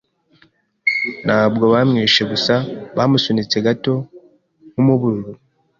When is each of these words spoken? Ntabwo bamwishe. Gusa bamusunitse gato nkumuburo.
Ntabwo 1.25 1.63
bamwishe. 1.73 2.21
Gusa 2.31 2.53
bamusunitse 2.97 3.55
gato 3.65 3.93
nkumuburo. 4.71 5.31